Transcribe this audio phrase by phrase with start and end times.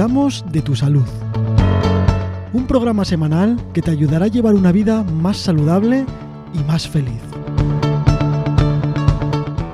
[0.00, 1.04] cuidamos de tu salud.
[2.54, 6.06] Un programa semanal que te ayudará a llevar una vida más saludable
[6.54, 7.20] y más feliz.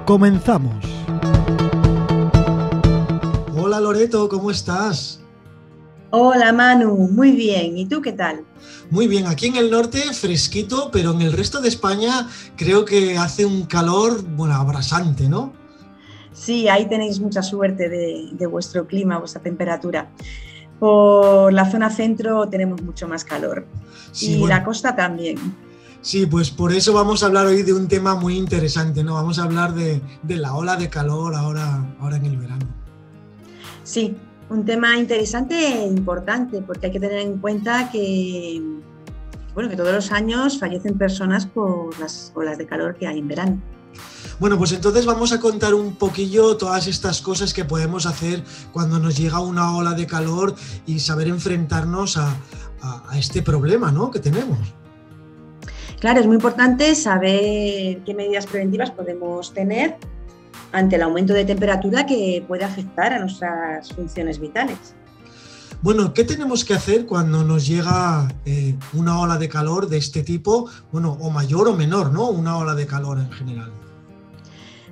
[0.05, 0.85] Comenzamos.
[3.57, 5.21] Hola Loreto, ¿cómo estás?
[6.11, 7.79] Hola Manu, muy bien.
[7.79, 8.45] ¿Y tú qué tal?
[8.91, 13.17] Muy bien, aquí en el norte fresquito, pero en el resto de España creo que
[13.17, 15.53] hace un calor, bueno, abrasante, ¿no?
[16.37, 20.11] Sí, ahí tenéis mucha suerte de, vuestro clima, vuestra temperatura.
[20.79, 23.67] Por la zona centro tenemos mucho más calor
[24.21, 25.39] y la costa también.
[26.03, 29.15] Sí, pues por eso vamos a hablar hoy de un tema muy interesante, ¿no?
[29.15, 32.67] Vamos a hablar de, la ola de calor ahora, ahora en el verano.
[33.83, 34.15] Sí,
[34.51, 38.63] un tema interesante e importante, porque hay que tener en cuenta que,
[39.55, 43.27] bueno, que todos los años fallecen personas por las olas de calor que hay en
[43.27, 43.76] verano.
[44.39, 48.99] Bueno, pues entonces vamos a contar un poquillo todas estas cosas que podemos hacer cuando
[48.99, 50.55] nos llega una ola de calor
[50.87, 52.37] y saber enfrentarnos a,
[53.17, 54.13] este problema ¿no?
[54.13, 54.59] que tenemos.
[55.99, 59.97] Claro, es muy importante saber qué medidas preventivas podemos tener
[60.71, 64.95] ante el aumento de temperatura que puede afectar a nuestras funciones vitales.
[65.83, 70.23] Bueno, ¿qué tenemos que hacer cuando nos llega eh, una ola de calor de este
[70.23, 70.69] tipo?
[70.93, 72.29] Bueno, o mayor o menor, ¿no?
[72.29, 73.73] Una ola de calor en general.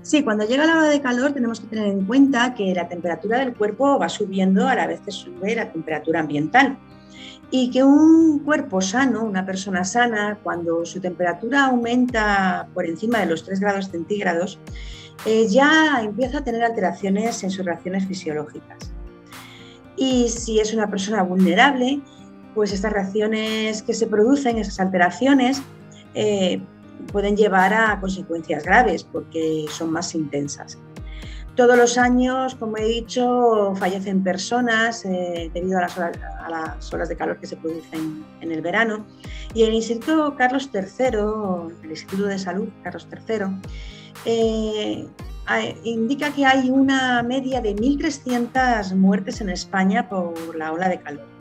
[0.05, 3.39] Sí, cuando llega la ola de calor tenemos que tener en cuenta que la temperatura
[3.39, 6.77] del cuerpo va subiendo a la vez que sube la temperatura ambiental.
[7.51, 13.27] Y que un cuerpo sano, una persona sana, cuando su temperatura aumenta por encima de
[13.27, 14.59] los 3 grados centígrados,
[15.25, 18.93] eh, ya empieza a tener alteraciones en sus reacciones fisiológicas.
[19.97, 22.03] Y si es una persona vulnerable,
[22.55, 25.63] pues estas reacciones que se producen, esas alteraciones,
[26.15, 26.61] eh,
[27.13, 30.79] pueden llevar a consecuencias graves porque son más intensas.
[31.57, 37.39] Todos los años, como he dicho, fallecen personas eh, debido a las, horas, de calor
[37.39, 39.07] que se producen en el verano.
[39.55, 41.19] Y el Instituto Carlos III,
[41.85, 43.47] el Instituto de Salud Carlos III,
[44.25, 45.07] eh,
[45.85, 51.35] indica que hay una media de 1.300 muertes en España por la ola de calor.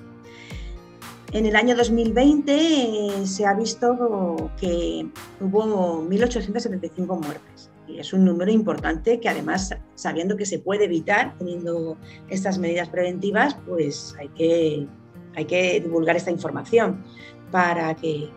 [1.33, 5.07] En el año 2020 eh, se ha visto que
[5.41, 7.71] hubo 1.875 muertes.
[7.87, 11.97] Y es un número importante que además, sabiendo que se puede evitar teniendo
[12.29, 14.87] estas medidas preventivas, pues hay que,
[15.35, 17.03] hay que divulgar esta información
[17.49, 18.29] para que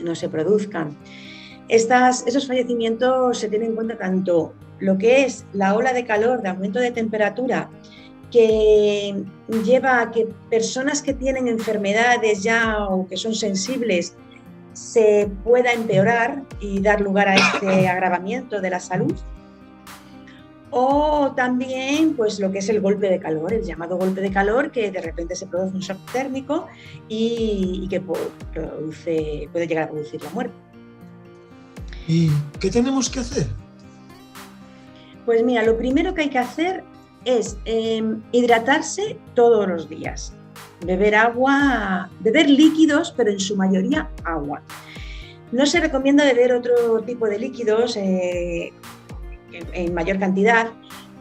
[0.00, 0.96] no se produzcan.
[1.68, 6.40] Estas, esos fallecimientos se tienen en cuenta tanto lo que es la ola de calor,
[6.40, 7.68] de aumento de temperatura,
[8.34, 9.14] que
[9.64, 14.16] lleva a que personas que tienen enfermedades ya o que son sensibles
[14.72, 19.14] se pueda empeorar y dar lugar a este agravamiento de la salud.
[20.72, 24.72] O también, pues lo que es el golpe de calor, el llamado golpe de calor,
[24.72, 26.66] que de repente se produce un shock térmico
[27.08, 30.54] y, que produce, puede llegar a producir la muerte.
[32.08, 33.46] ¿Y qué tenemos que hacer?
[35.24, 36.82] Pues mira, lo primero que hay que hacer
[37.24, 40.34] es em, hidratarse todos los días,
[40.84, 44.62] beber agua, beber líquidos, pero en su mayoría agua.
[45.52, 48.72] No se recomienda beber otro tipo de líquidos eh,
[49.72, 50.68] en mayor cantidad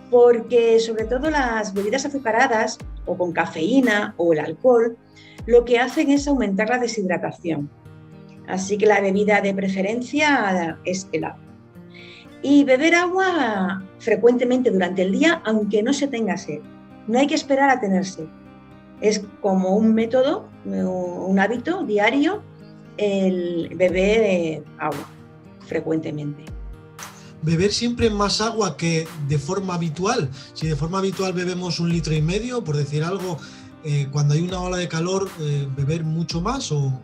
[0.09, 4.97] porque sobre todo las bebidas azucaradas o con cafeína o el alcohol
[5.45, 7.69] lo que hacen es aumentar la deshidratación.
[8.47, 11.52] Así que la bebida de preferencia es el agua
[12.43, 16.59] y beber agua frecuentemente durante el día, aunque no se tenga sed.
[17.07, 18.25] No hay que esperar a tener sed.
[19.01, 22.43] Es como un método, un hábito diario,
[22.97, 25.09] el beber agua
[25.65, 26.43] frecuentemente.
[27.41, 30.29] Beber siempre más agua que de forma habitual.
[30.53, 33.37] Si de forma habitual bebemos un litro y medio, por decir algo,
[33.83, 37.01] eh, cuando hay una ola de calor, eh, beber mucho más o,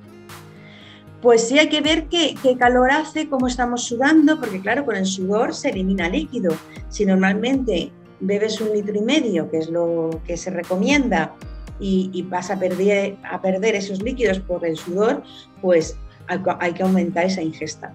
[1.22, 5.05] pues sí hay que ver qué, calor hace, cómo estamos sudando, porque claro, con el
[5.05, 6.55] sudor se elimina líquido.
[6.90, 7.91] Si normalmente
[8.22, 11.35] bebes un litro y medio, que es lo que se recomienda,
[11.82, 15.23] y, vas a perder, a perder esos líquidos por el sudor,
[15.61, 15.97] pues
[16.28, 17.93] hay que aumentar esa ingesta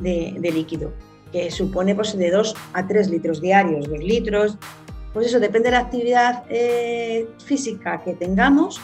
[0.00, 0.92] de, líquido,
[1.32, 4.58] que supone pues, de 2 a 3 litros diarios, 2 litros.
[5.12, 8.80] Pues eso depende de la actividad eh, física que tengamos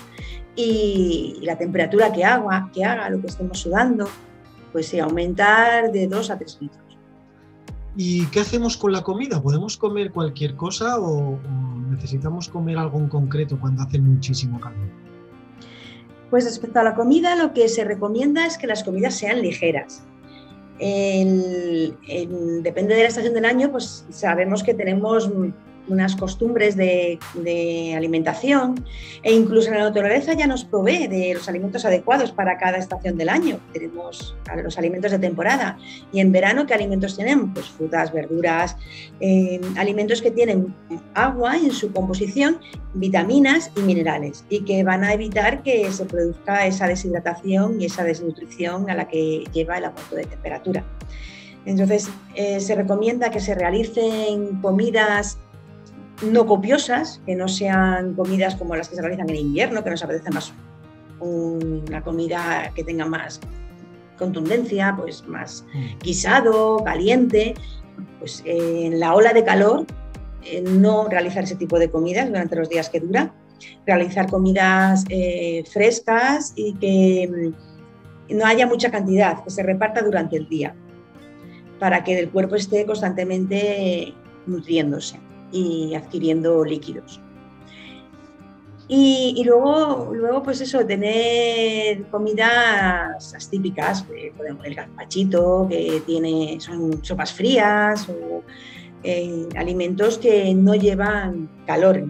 [0.57, 4.09] y, la temperatura que haga, que haga, lo que estemos sudando,
[4.73, 6.83] pues sí, aumentar de 2 a 3 litros.
[7.97, 9.43] ¿Y qué hacemos con la comida?
[9.43, 11.39] ¿Podemos comer cualquier cosa o,
[11.91, 14.89] necesitamos comer algo en concreto cuando hace muchísimo calor?
[16.31, 20.03] Pues respecto a la comida, lo que se recomienda es que las comidas sean ligeras.
[20.79, 21.95] depende
[22.95, 25.31] de la estación del año, pues sabemos que tenemos
[25.89, 27.19] unas costumbres de,
[27.97, 28.85] alimentación
[29.23, 33.29] e incluso la naturaleza ya nos provee de los alimentos adecuados para cada estación del
[33.29, 33.59] año.
[33.73, 35.79] Tenemos los alimentos de temporada
[36.13, 37.51] y en verano, ¿qué alimentos tenemos?
[37.55, 38.77] Pues frutas, verduras,
[39.21, 40.75] eh, alimentos que tienen
[41.15, 42.59] agua en su composición,
[42.95, 48.05] vitaminas y minerales y que van a evitar que se produzca esa deshidratación y esa
[48.05, 50.85] desnutrición a la que lleva el aumento de temperatura.
[51.65, 55.39] Entonces, eh, se recomienda que se realicen comidas
[56.21, 60.03] no copiosas, que no sean comidas como las que se realizan en invierno, que nos
[60.05, 60.53] apetece más
[61.21, 63.41] una comida que tenga más
[64.19, 65.99] contundencia, pues más mm.
[66.03, 67.55] guisado, caliente.
[68.19, 69.87] Pues en la ola de calor,
[70.45, 73.35] eh, no realizar ese tipo de comidas durante los días que dura,
[73.87, 77.55] realizar comidas eh, frescas y que
[78.31, 80.75] mm, no haya mucha cantidad, que se reparta durante el día
[81.79, 84.15] para que el cuerpo esté constantemente
[84.47, 85.19] nutriéndose
[85.53, 87.21] y adquiriendo líquidos.
[88.95, 94.33] Y, luego, luego, pues eso, tener comidas típicas, eh,
[94.65, 98.43] el gazpachito, que tiene, son sopas frías o
[99.03, 102.05] eh, alimentos que no llevan calor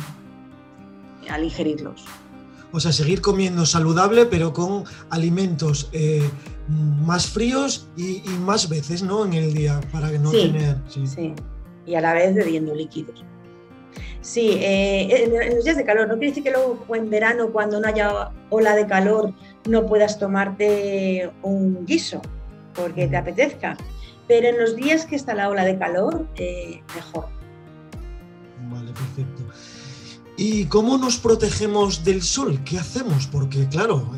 [1.30, 2.04] al ingerirlos.
[2.72, 6.28] O sea, seguir comiendo saludable, pero con alimentos eh,
[6.68, 9.24] más fríos y, más veces, ¿no?
[9.24, 10.78] En el día, para no tener.
[10.88, 11.06] Sí.
[11.06, 11.34] sí,
[11.86, 13.24] y a la vez bebiendo líquidos.
[14.20, 17.80] Sí, eh, en, los días de calor, no quiere decir que luego en verano, cuando
[17.80, 19.32] no haya ola de calor,
[19.68, 22.22] no puedas tomarte un guiso,
[22.74, 23.76] porque te apetezca.
[24.28, 27.26] Pero en los días que está la ola de calor, eh, mejor.
[28.70, 29.42] Vale, perfecto.
[30.36, 32.60] ¿Y cómo nos protegemos del sol?
[32.64, 33.26] ¿Qué hacemos?
[33.26, 34.10] Porque, claro.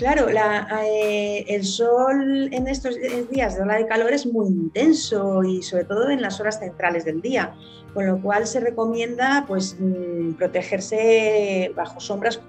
[0.00, 2.96] Claro, eh, el sol en estos
[3.30, 7.04] días de ola de calor es muy intenso y sobre todo en las horas centrales
[7.04, 7.54] del día,
[7.92, 12.40] con lo cual se recomienda pues, mm, protegerse bajo sombras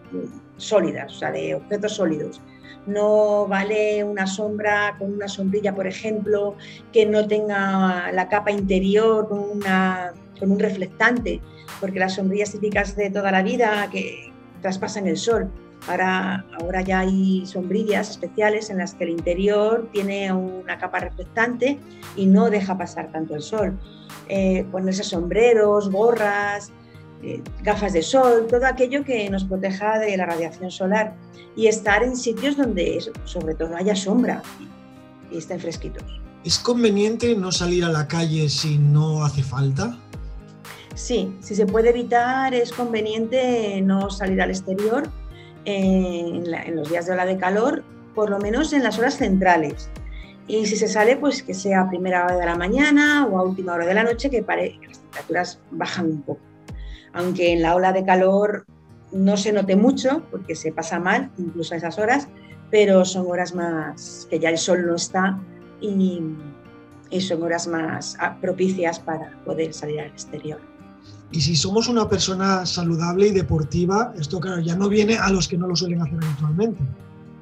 [0.55, 2.39] sólidas, o sea, de objetos sólidos.
[2.87, 6.55] No vale una sombra con una sombrilla, por ejemplo,
[6.93, 11.41] que no tenga la capa interior con una con un reflectante,
[11.81, 14.31] porque las sombrillas típicas de toda la vida que
[14.61, 15.51] traspasan el sol.
[15.87, 21.79] Ahora, ahora ya hay sombrillas especiales en las que el interior tiene una capa reflectante
[22.15, 23.79] y no deja pasar tanto el sol.
[24.27, 26.71] Eh, ponerse sombreros, gorras,
[27.23, 31.15] eh, gafas de sol, todo aquello que nos proteja de la radiación solar
[31.55, 34.43] y estar en sitios donde sobre todo haya sombra
[35.31, 36.03] y estén fresquitos.
[36.43, 39.97] ¿Es conveniente no salir a la calle si no hace falta?
[40.95, 45.09] Sí, si se puede evitar, es conveniente no salir al exterior
[45.65, 47.83] en, los días de ola de calor,
[48.15, 49.89] por lo menos en las horas centrales.
[50.47, 53.43] Y si se sale, pues que sea a primera hora de la mañana o a
[53.43, 56.41] última hora de la noche, que, pare, las temperaturas bajan un poco.
[57.13, 58.65] Aunque en la ola de calor
[59.11, 62.27] no se note mucho, porque se pasa mal, incluso a esas horas,
[62.69, 65.39] pero son horas más que ya el sol no está
[65.81, 66.21] y,
[67.09, 70.70] y son horas más ah, propicias para poder salir al exterior.
[71.31, 75.47] Y si somos una persona saludable y deportiva, esto claro, ya no viene a los
[75.47, 76.83] que no lo suelen hacer habitualmente.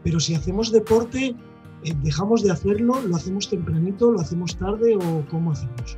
[0.03, 1.35] Pero si hacemos deporte,
[1.83, 5.97] eh, dejamos de hacerlo, lo hacemos tempranito, lo hacemos tarde o cómo hacemos?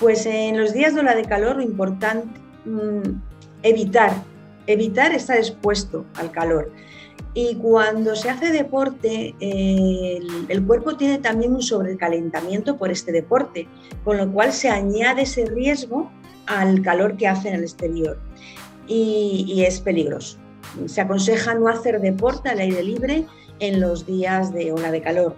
[0.00, 2.28] Pues en los días de la de calor lo importante
[2.64, 3.20] mm,
[3.62, 4.12] evitar,
[4.66, 6.72] evitar estar expuesto al calor.
[7.32, 13.68] Y cuando se hace deporte, el, el, cuerpo tiene también un sobrecalentamiento por este deporte,
[14.04, 16.10] con lo cual se añade ese riesgo
[16.46, 18.18] al calor que hace en el exterior
[18.88, 20.38] y, es peligroso.
[20.86, 23.26] Se aconseja no hacer deporte al aire libre
[23.60, 25.36] en los días de ola de calor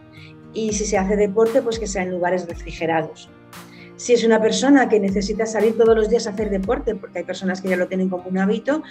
[0.52, 3.28] y si se hace deporte pues que sea en lugares refrigerados.
[3.96, 7.24] Si es una persona que necesita salir todos los días a hacer deporte, porque hay
[7.24, 8.84] personas que ya lo tienen como un hábito,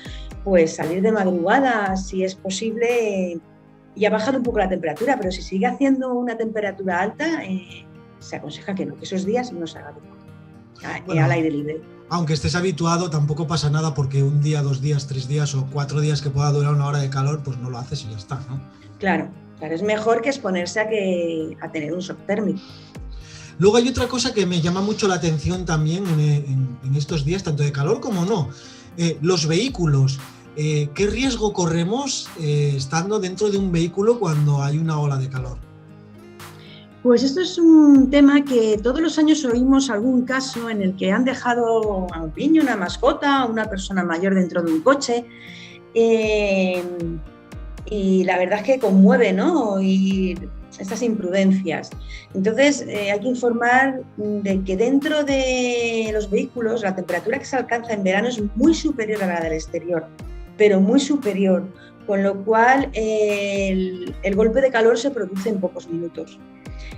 [0.44, 3.40] pues salir de madrugada, si es posible,
[3.96, 7.86] y ha bajado un poco la temperatura, pero si sigue haciendo una temperatura alta, eh,
[8.20, 12.34] se aconseja que no, que esos días no se haga deporte, al aire libre aunque
[12.34, 16.22] estés habituado, tampoco pasa nada porque un día, dos días, tres días o cuatro días
[16.22, 18.62] que pueda durar una hora de calor, pues no lo haces y ya está, ¿no?
[19.00, 22.62] Claro, claro, es mejor que exponerse a, que, a tener un shock térmico.
[23.60, 27.64] Luego hay otra cosa que me llama mucho la atención también en, estos días, tanto
[27.64, 28.50] de calor como no.
[28.98, 30.20] Eh, los vehículos.
[30.56, 35.30] Eh, ¿Qué riesgo corremos eh, estando dentro de un vehículo cuando hay una ola de
[35.30, 35.67] calor?
[37.04, 41.12] Pues esto es un tema que todos los años oímos algún caso en el que
[41.12, 45.26] han dejado a un niño, una mascota, a una persona mayor dentro de un coche.
[45.94, 46.84] Eh,
[47.86, 49.82] y la verdad es que conmueve, ¿no?
[49.82, 50.38] Y
[50.80, 51.90] estas imprudencias.
[52.34, 57.56] Entonces, eh, hay que informar de que dentro de los vehículos la temperatura que se
[57.56, 60.06] alcanza en verano es muy superior a la del exterior,
[60.58, 61.64] pero muy superior,
[62.06, 66.40] con lo cual el, golpe de calor se produce en pocos minutos.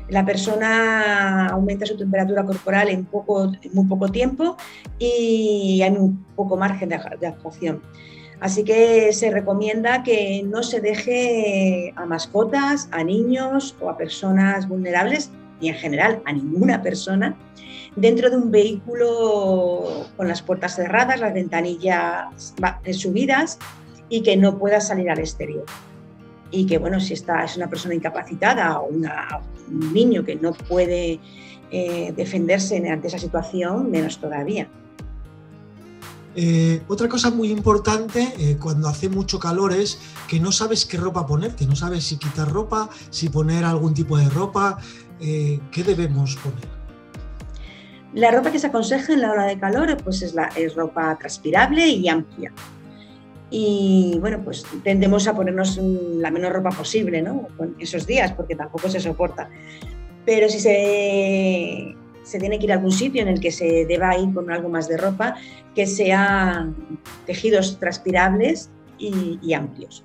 [0.09, 4.57] La persona aumenta su temperatura corporal en, poco, muy poco tiempo
[4.97, 7.81] y hay un poco margen de, de actuación.
[8.39, 14.67] Así que se recomienda que no se deje a mascotas, a niños o a personas
[14.67, 15.29] vulnerables,
[15.61, 17.35] y en general a ninguna persona,
[17.95, 22.53] dentro de un vehículo con las puertas cerradas, las ventanillas
[22.93, 23.59] subidas
[24.09, 25.65] y que no pueda salir al exterior.
[26.51, 29.07] Y que, bueno, si está, es una persona incapacitada o un
[29.93, 31.19] niño que no puede
[31.71, 34.67] eh, defenderse ante esa situación, menos todavía.
[36.35, 40.97] Eh, otra cosa muy importante eh, cuando hace mucho calor es que no sabes qué
[40.97, 44.79] ropa ponerte, no sabes si quitar ropa, si poner algún tipo de ropa,
[45.19, 46.67] ¿qué debemos poner?
[48.13, 51.15] La ropa que se aconseja en la hora de calor pues es, la, es ropa
[51.19, 52.51] transpirable y amplia.
[53.51, 57.47] Y bueno, pues tendemos a ponernos la menor ropa posible, ¿no?
[57.79, 59.49] esos días, porque tampoco se soporta.
[60.25, 61.95] Pero si se
[62.29, 64.69] se tiene que ir a algún sitio en el que se deba ir con algo
[64.69, 65.35] más de ropa,
[65.73, 66.75] que sean
[67.25, 70.03] tejidos transpirables y, amplios.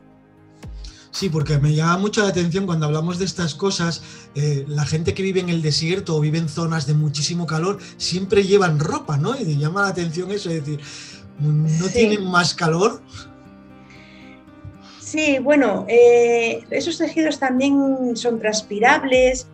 [1.10, 4.02] Sí, porque me llama mucho la atención cuando hablamos de estas cosas,
[4.34, 7.78] eh, la gente que vive en el desierto o vive en zonas de muchísimo calor,
[7.98, 9.38] siempre llevan ropa, ¿no?
[9.38, 10.80] Y llama la atención eso, es decir,
[11.40, 13.02] ¿no tienen más calor?
[15.04, 19.46] Sí, bueno, eh, esos tejidos también son transpirables,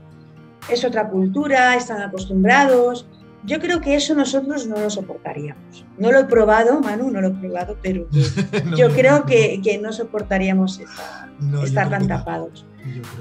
[0.70, 3.08] es otra cultura, están acostumbrados.
[3.44, 5.84] Yo creo que eso nosotros no lo soportaríamos.
[5.98, 8.06] No lo he probado, Manu, no lo he probado, pero
[8.76, 12.64] yo creo que, no soportaríamos estar, tan tapados.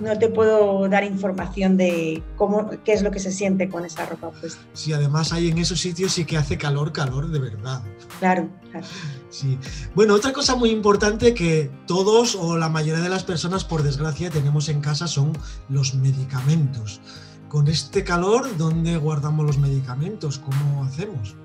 [0.02, 4.06] No te puedo dar información de cómo, qué es lo que se siente con esa
[4.06, 4.62] ropa puesta.
[4.74, 7.82] Sí, además hay en esos sitios sí que hace calor, calor de verdad.
[8.20, 8.86] Claro, claro.
[9.30, 9.58] Sí.
[9.96, 14.30] Bueno, otra cosa muy importante que todos o la mayoría de las personas, por desgracia,
[14.30, 15.34] tenemos en casa son
[15.70, 17.02] los medicamentos
[17.50, 20.40] con este calor, ¿dónde guardamos los medicamentos?
[20.40, 21.36] ¿Cómo hacemos?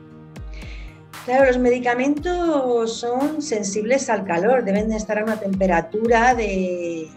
[1.25, 7.09] Claro, los medicamentos son sensibles al calor, deben de estar a una temperatura de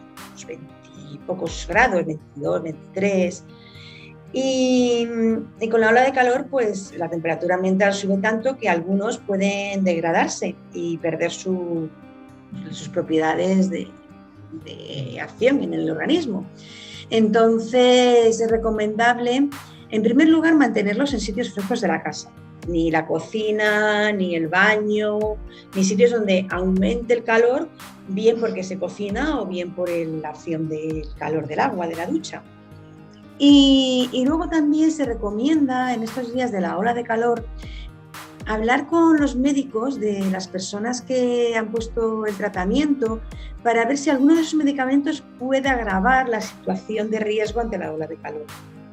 [0.48, 0.87] 20 y
[1.27, 3.43] pocos grados, 22, 23.
[4.34, 5.07] Y,
[5.69, 10.55] con la ola de calor, pues la temperatura ambiental sube tanto que algunos pueden degradarse
[10.74, 11.89] y perder sus
[12.91, 13.88] propiedades de,
[14.65, 16.46] de acción en el organismo.
[17.10, 19.50] Entonces es recomendable,
[19.89, 22.29] en primer lugar, mantenerlos en sitios frescos de la casa.
[22.68, 25.20] Ni la cocina, ni el baño,
[25.76, 27.70] ni sitios donde aumente el calor,
[28.10, 32.06] bien porque se cocina o bien por la acción del calor del agua, de la
[32.06, 32.44] ducha.
[33.40, 37.46] Y, luego también se recomienda en estos días de la ola de calor
[38.48, 43.20] hablar con los médicos de las personas que han puesto el tratamiento
[43.62, 47.92] para ver si alguno de esos medicamentos puede agravar la situación de riesgo ante la
[47.92, 48.46] ola de calor.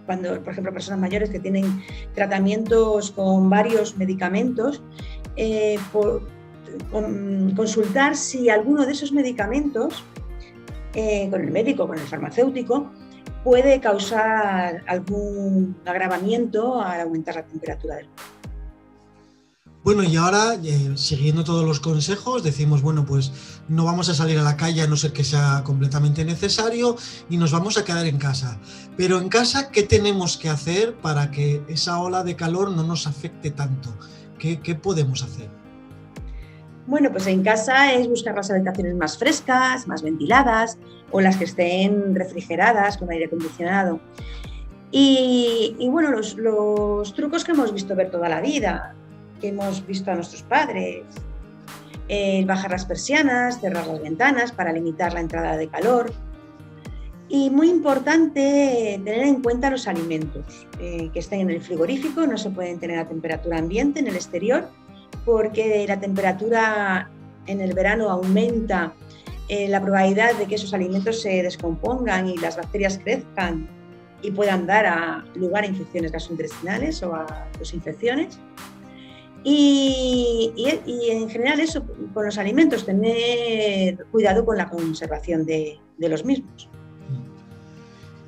[0.07, 1.83] Cuando, por ejemplo, personas mayores que tienen
[2.15, 4.83] tratamientos con varios medicamentos,
[5.37, 5.79] eh,
[7.57, 10.05] consultar si alguno de esos medicamentos,
[10.95, 12.91] eh, con el médico, con el farmacéutico,
[13.43, 18.34] puede causar algún agravamiento al aumentar la temperatura del cuerpo.
[19.85, 24.39] Bueno, y ahora, eh, siguiendo todos los consejos, decimos, bueno, pues no vamos a salir
[24.39, 26.97] a la calle a no ser que sea completamente necesario
[27.29, 28.59] y nos vamos a quedar en casa.
[28.97, 33.07] Pero en casa, ¿qué tenemos que hacer para que esa ola de calor no nos
[33.07, 33.95] afecte tanto?
[34.39, 35.51] ¿Qué, podemos hacer?
[36.87, 40.79] Bueno, pues en casa es buscar las habitaciones más frescas, más ventiladas
[41.11, 44.01] o las que estén refrigeradas con aire acondicionado.
[44.91, 48.95] Y, bueno, los, los, trucos que hemos visto ver toda la vida,
[49.49, 51.05] hemos visto a nuestros padres.
[52.47, 56.13] bajar las persianas, cerrar las ventanas para limitar la entrada de calor.
[57.29, 62.37] Y muy importante tener en cuenta los alimentos eh, que estén en el frigorífico, no
[62.37, 64.69] se pueden tener a temperatura ambiente en el exterior
[65.25, 67.11] porque la temperatura
[67.47, 68.93] en el verano aumenta
[69.49, 73.69] eh, la probabilidad de que esos alimentos se descompongan y las bacterias crezcan
[74.21, 77.27] y puedan dar a lugar a infecciones gastrointestinales o a
[77.73, 78.39] infecciones.
[79.45, 80.53] Y,
[81.11, 81.85] en general eso,
[82.15, 86.69] con los alimentos, tener cuidado con la conservación de, los mismos.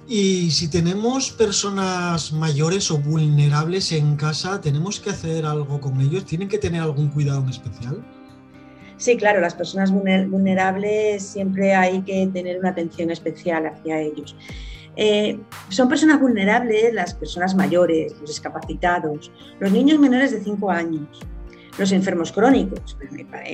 [0.06, 6.26] Y si tenemos personas mayores o vulnerables en casa, ¿tenemos que hacer algo con ellos?
[6.26, 8.04] ¿Tienen que tener algún cuidado en especial?
[8.98, 14.36] Sí, claro, las personas vulnerables siempre hay que tener una atención especial hacia ellos.
[14.96, 15.38] Eh,
[15.68, 21.20] son personas vulnerables las personas mayores, los discapacitados, los niños menores de 5 años,
[21.78, 22.96] los enfermos crónicos,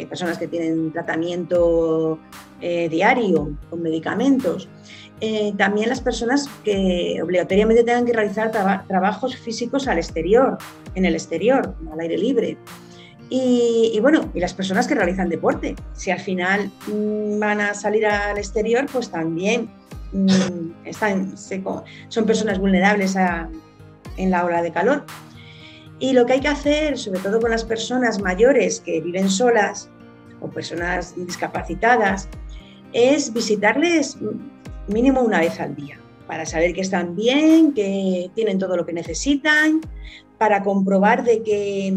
[0.09, 2.21] personas que tienen tratamiento
[2.61, 4.69] eh, diario con medicamentos,
[5.21, 8.51] eh, también las personas que obligatoriamente tengan que realizar
[8.87, 10.59] trabajos físicos al exterior,
[10.95, 12.57] en el exterior, al aire libre.
[13.35, 15.75] Y, bueno, y las personas que realizan deporte.
[15.95, 19.71] Si al final mm, van a salir al exterior, pues también
[20.13, 23.17] mm, están, son personas vulnerables
[24.17, 25.05] en la ola de calor.
[25.99, 29.89] Y lo que hay que hacer, sobre todo con las personas mayores que viven solas
[30.41, 32.29] o personas discapacitadas,
[32.93, 34.19] es visitarles
[34.89, 38.93] mínimo una vez al día para saber que están bien, que tienen todo lo que
[38.93, 39.81] necesitan,
[40.39, 41.95] para comprobar de que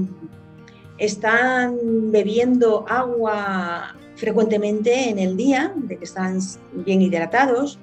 [0.98, 1.78] están
[2.12, 6.40] bebiendo agua frecuentemente en el día, de que están
[6.74, 7.80] bien hidratados,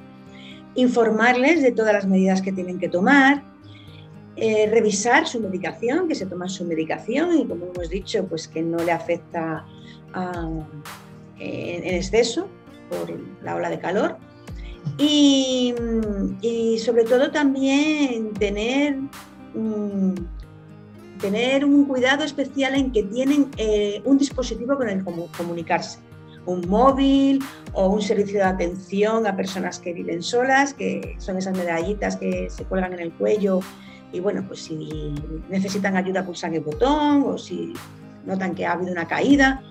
[0.75, 3.43] informarles de todas las medidas que tienen que tomar,
[4.37, 8.63] eh, revisar su medicación, que se toma su medicación y como hemos dicho, pues que
[8.63, 9.65] no le afecta
[11.39, 12.49] en, exceso
[12.89, 13.13] por
[13.43, 14.17] la ola de calor.
[14.99, 15.75] Y,
[16.79, 18.97] sobre todo también tener,
[19.55, 20.15] mm,
[21.21, 25.99] tener un cuidado especial en que tienen eh, un dispositivo con el comunicarse
[26.47, 31.57] un móvil o un servicio de atención a personas que viven solas, que son esas
[31.57, 33.61] medallitas que se cuelgan en el cuello
[34.13, 35.15] y bueno, pues si
[35.49, 37.73] necesitan ayuda pulsan el botón o si
[38.27, 39.63] notan que ha habido una caída.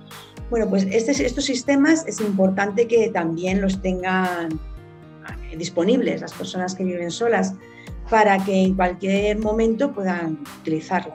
[0.49, 4.59] Bueno, pues este, estos sistemas es importante que también los tengan
[5.51, 7.53] eh, disponibles las personas que viven solas
[8.09, 11.13] para que en cualquier momento puedan utilizarlo.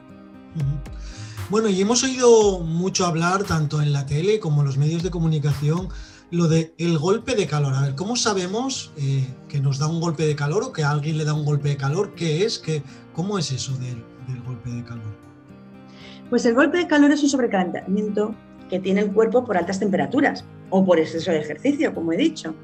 [1.49, 5.11] Bueno, y hemos oído mucho hablar, tanto en la tele como en los medios de
[5.11, 5.89] comunicación,
[6.33, 7.73] lo de el golpe de calor.
[7.73, 10.91] A ver, ¿cómo sabemos eh, que nos da un golpe de calor o que a
[10.91, 12.17] alguien le da un golpe de calor?
[12.17, 12.59] ¿Qué es?
[12.59, 12.83] ¿Qué,
[13.15, 14.03] ¿Cómo es eso del,
[14.45, 15.05] golpe de calor?
[16.31, 18.35] Pues el golpe de calor es un sobrecalentamiento
[18.69, 22.57] que tiene el cuerpo por altas temperaturas o por exceso de ejercicio, como he dicho.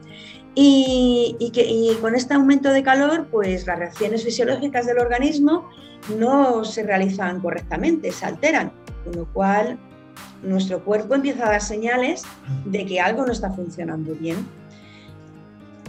[0.54, 5.70] Y, que, y, con este aumento de calor, pues las reacciones fisiológicas del organismo
[6.18, 8.70] no se realizan correctamente, se alteran,
[9.04, 9.78] con lo cual
[10.42, 12.22] nuestro cuerpo empieza a dar señales
[12.64, 14.46] de que algo no está funcionando bien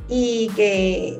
[0.07, 1.19] y que,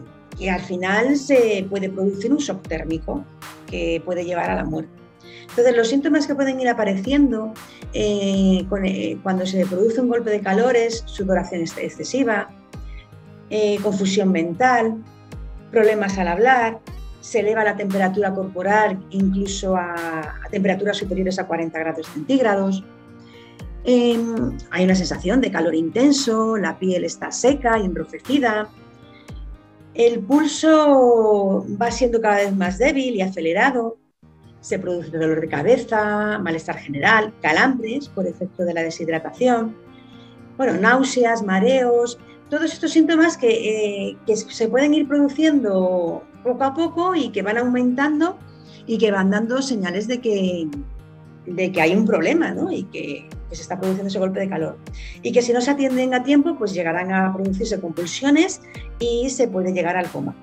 [0.50, 3.24] al final se puede producir un shock térmico
[3.68, 4.92] que puede llevar a la muerte.
[5.50, 7.54] Entonces, los síntomas que pueden ir apareciendo
[7.94, 12.50] eh, eh, cuando se produce un golpe de calor es sudoración excesiva,
[13.50, 15.04] eh, confusión mental,
[15.72, 16.80] problemas al hablar,
[17.22, 22.84] se eleva la temperatura corporal incluso a, temperaturas superiores a 40 grados centígrados,
[23.86, 28.70] Em, hay una sensación de calor intenso, la piel está seca y enrojecida.
[29.94, 33.98] El pulso va siendo cada vez más débil y acelerado.
[34.62, 39.76] Se produce dolor de cabeza, malestar general, calambres por efecto de la deshidratación.
[40.58, 42.18] Bueno, náuseas, mareos,
[42.54, 47.42] todos estos síntomas que, eh, que se pueden ir produciendo poco a poco y que
[47.42, 48.38] van aumentando
[48.86, 50.68] y que van dando señales de que,
[51.48, 52.72] de que hay un problema ¿no?
[52.72, 54.78] y que, se está produciendo ese golpe de calor.
[55.24, 58.62] Y que si no se atienden a tiempo, pues llegarán a producirse compulsiones
[59.00, 60.36] y se puede llegar al coma.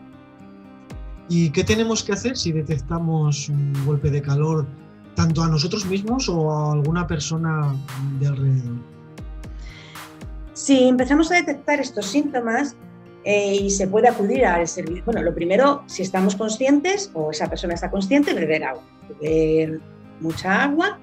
[1.28, 4.66] ¿Y qué tenemos que hacer si detectamos un golpe de calor
[5.14, 7.72] tanto a nosotros mismos o a alguna persona
[8.18, 8.99] de alrededor?
[10.60, 12.76] Si empezamos a detectar estos síntomas,
[13.24, 15.02] eh, y se puede acudir al servicio.
[15.06, 18.82] Bueno, lo primero, si estamos conscientes o esa persona está consciente, beber agua.
[19.08, 19.80] Beber
[20.20, 20.98] mucha agua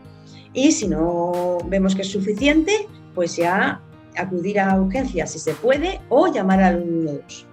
[0.54, 3.82] y si no vemos que es suficiente, pues ya
[4.16, 7.46] acudir a urgencias si se puede o llamar al 112.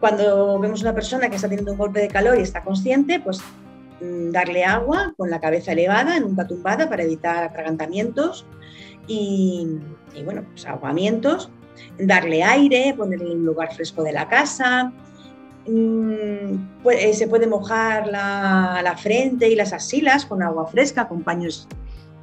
[0.00, 3.42] Cuando vemos una persona que está teniendo un golpe de calor y está consciente, pues
[4.00, 8.46] mm, darle agua con la cabeza elevada, nunca tumbada, para evitar atragantamientos
[9.08, 9.66] y,
[10.24, 11.50] bueno, pues ahogamientos.
[11.98, 14.92] Darle aire, ponerle en un lugar fresco de la casa,
[15.68, 21.68] Mm, eh, se puede mojar la, frente y las asilas con agua fresca, con paños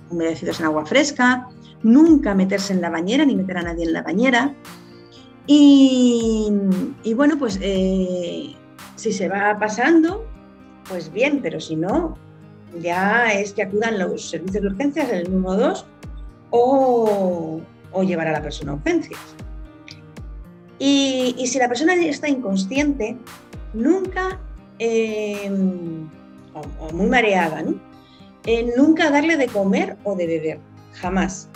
[0.09, 1.47] humedecidos en agua fresca,
[1.83, 4.55] nunca meterse en la bañera ni meter a nadie en la bañera.
[5.47, 6.51] Y,
[7.15, 8.55] bueno, pues eh,
[8.95, 10.25] si se va pasando,
[10.89, 12.17] pues bien, pero si no,
[12.79, 15.85] ya es que acudan los servicios de urgencias, el 112,
[16.57, 17.61] o,
[18.03, 19.19] llevar a la persona a urgencias.
[20.77, 23.17] Y, si la persona está inconsciente,
[23.73, 24.39] nunca,
[24.79, 26.09] em,
[26.53, 27.63] o, muy mareada,
[28.45, 30.59] eh, nunca darle de comer o de beber,
[30.93, 31.49] jamás.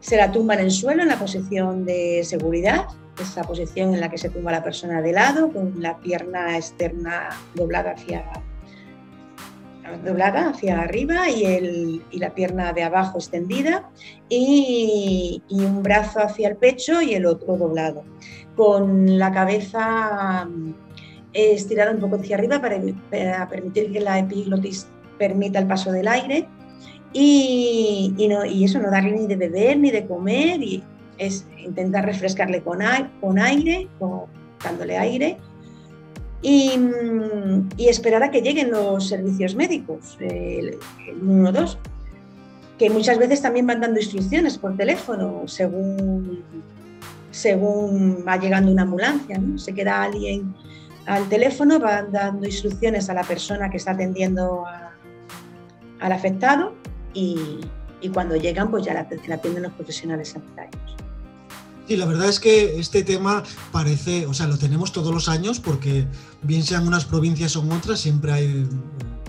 [0.00, 2.86] Se la tumba en el suelo en la posición de seguridad
[3.22, 7.28] esa posición en la que se tumba la persona de lado, con la pierna externa
[7.54, 8.24] doblada hacia,
[10.04, 13.90] doblada hacia arriba y, el, y la pierna de abajo extendida
[14.28, 18.04] y, y, un brazo hacia el pecho y el otro doblado,
[18.56, 20.48] con la cabeza
[21.34, 24.86] estirada un poco hacia arriba para, permitir que la epiglotis
[25.18, 26.48] permita el paso del aire
[27.12, 30.82] y, no, y, eso, no darle ni de beber ni de comer, y
[31.18, 33.88] es intentar refrescarle con, aire, con aire,
[34.64, 35.36] dándole aire,
[36.44, 36.78] y,
[37.78, 41.78] y, esperar a que lleguen los servicios médicos, el, 112,
[42.78, 46.44] que muchas veces también van dando instrucciones por teléfono según,
[47.30, 49.56] según va llegando una ambulancia, ¿no?
[49.56, 50.54] se queda alguien
[51.06, 54.64] al teléfono, van dando instrucciones a la persona que está atendiendo
[55.98, 56.74] al afectado
[57.14, 57.60] y,
[58.12, 61.03] cuando llegan pues ya la, atienden los profesionales sanitarios.
[61.86, 65.60] Sí, la verdad es que este tema parece, o sea, lo tenemos todos los años
[65.60, 66.06] porque
[66.42, 68.66] bien sean unas provincias o otras, siempre hay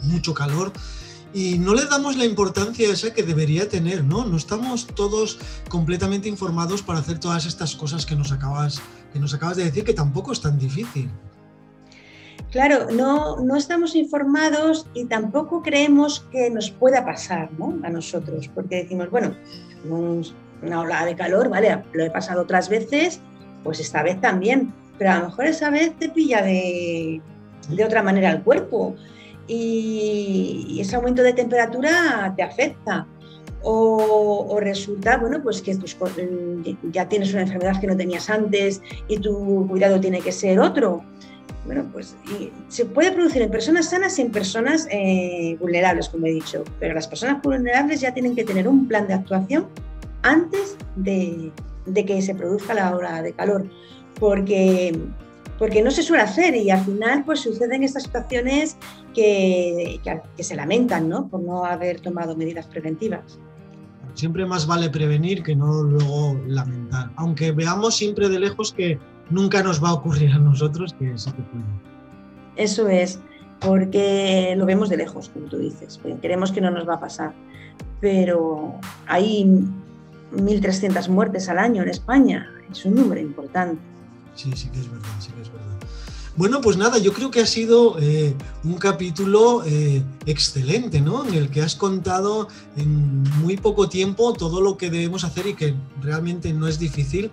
[0.04, 0.72] mucho calor
[1.34, 4.26] y no le damos la importancia esa que debería tener, ¿no?
[4.26, 5.38] No estamos todos
[5.68, 9.84] completamente informados para hacer todas estas cosas que nos acabas, que nos acabas de decir,
[9.84, 11.10] que tampoco es tan difícil.
[12.52, 17.82] Claro, no, no estamos informados y tampoco creemos que nos pueda pasar ¿no?
[17.84, 19.36] a nosotros, porque decimos, bueno,
[20.62, 23.20] una ola de calor, vale, lo he pasado otras veces,
[23.64, 27.22] pues esta vez también, pero a lo mejor esa vez te pilla de,
[27.70, 28.96] de otra manera el cuerpo
[29.48, 33.08] y, ese aumento de temperatura te afecta.
[33.68, 35.98] O, resulta, bueno, pues que tus,
[36.92, 41.04] ya tienes una enfermedad que no tenías antes y tu cuidado tiene que ser otro
[41.66, 42.16] bueno, pues
[42.68, 46.94] se puede producir en personas sanas y en personas eh, vulnerables, como he dicho, pero
[46.94, 49.68] las personas vulnerables ya tienen que tener un plan de actuación
[50.26, 51.52] antes de,
[51.94, 53.70] que se produzca la hora de calor,
[54.20, 54.98] porque,
[55.60, 58.76] porque no se suele hacer y al final pues suceden estas situaciones
[59.14, 60.02] que,
[60.36, 61.28] que se lamentan ¿no?
[61.28, 63.40] por no haber tomado medidas preventivas.
[64.16, 68.98] Siempre más vale prevenir que no luego lamentar, aunque veamos siempre de lejos que
[69.30, 71.66] nunca nos va a ocurrir a nosotros que sí que puede.
[72.56, 73.20] Eso es,
[73.60, 77.34] porque lo vemos de lejos, como tú dices, queremos que no nos va a pasar,
[78.00, 78.74] pero
[79.08, 79.68] hay
[80.36, 83.82] 1.300 muertes al año en España, es un número importante.
[84.36, 85.66] Sí, sí que es verdad, sí que es verdad.
[86.38, 91.26] Bueno, pues nada, yo creo que ha sido eh, un capítulo eh, excelente, ¿no?
[91.26, 95.54] En el que has contado en muy poco tiempo todo lo que debemos hacer y
[95.54, 97.32] que realmente no es difícil.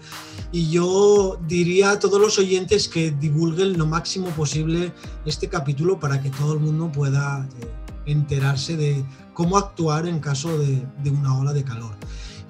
[0.52, 4.92] Y yo diría a todos los oyentes que divulguen lo máximo posible
[5.26, 7.66] este capítulo para que todo el mundo pueda eh,
[8.06, 11.96] enterarse de cómo actuar en caso de, de una ola de calor.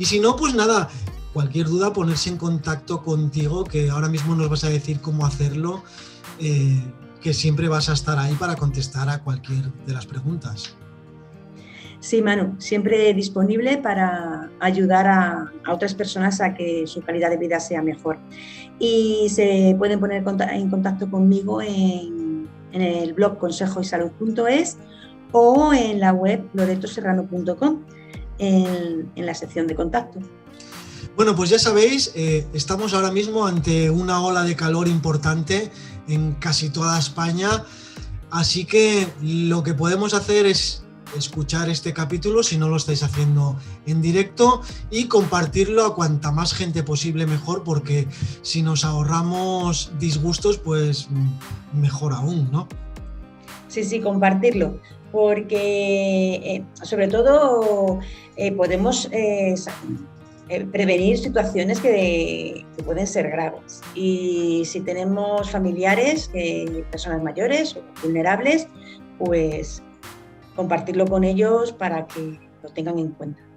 [0.03, 0.89] Y si no, pues nada,
[1.33, 5.85] cualquier duda, ponerse en contacto contigo, que ahora mismo nos vas a decir cómo hacerlo
[6.41, 6.83] eh,
[7.21, 10.77] que siempre vas a estar ahí para contestar a cualquier de las preguntas.
[12.01, 17.61] Sí, Manu, siempre disponible para ayudar a, otras personas a que su calidad de vida
[17.61, 18.19] sea mejor.
[18.81, 24.79] Y se pueden poner en contacto conmigo en, el blog consejoysalud.es
[25.31, 27.83] o en la web loretoserrano.com
[28.39, 30.21] en, en la sección de contacto.
[31.17, 35.71] Bueno, pues ya sabéis, eh, estamos ahora mismo ante una ola de calor importante
[36.09, 37.65] en casi toda España.
[38.31, 43.59] Así que lo que podemos hacer es escuchar este capítulo si no lo estáis haciendo
[43.85, 48.09] en directo y compartirlo a cuanta más gente posible mejor porque
[48.41, 51.09] si nos ahorramos disgustos pues
[51.75, 52.67] mejor aún, ¿no?
[53.69, 54.79] Sí, sí, compartirlo
[55.13, 58.01] porque eh, sobre todo
[58.37, 59.55] eh, podemos eh,
[60.73, 63.81] prevenir situaciones que, pueden ser graves.
[63.95, 66.31] Y si tenemos familiares,
[66.91, 68.67] personas mayores o vulnerables,
[69.19, 69.83] pues
[70.57, 73.52] compartirlo con ellos para que lo tengan en cuenta.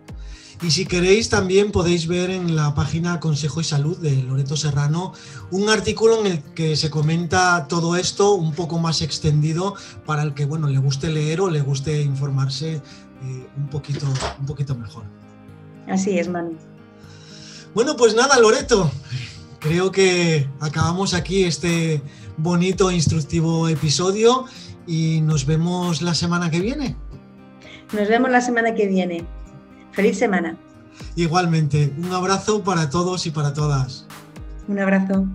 [0.61, 5.13] Y si queréis también podéis ver en la página Consejo y Salud de Loreto Serrano
[5.51, 10.33] un artículo en el que se comenta todo esto un poco más extendido para el
[10.33, 12.81] que bueno le guste leer o le guste informarse eh,
[13.57, 14.07] un, poquito,
[14.39, 15.03] un poquito mejor.
[15.87, 16.55] Así es, Manu.
[17.73, 18.89] Bueno, pues nada, Loreto.
[19.59, 22.01] Creo que acabamos aquí este
[22.37, 24.45] bonito, instructivo episodio
[24.87, 26.95] y nos vemos la semana que viene.
[27.91, 29.25] Nos vemos la semana que viene.
[29.95, 30.57] Feliz semana.
[31.15, 34.05] Igualmente, un abrazo para todos y para todas.
[34.67, 35.25] Un abrazo.